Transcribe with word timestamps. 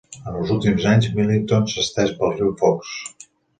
En 0.29 0.37
els 0.37 0.53
últims 0.55 0.87
anys, 0.91 1.09
Millington 1.19 1.69
s'ha 1.75 1.85
estès 1.85 2.17
pel 2.23 2.35
riu 2.41 2.53
Fox. 2.65 2.99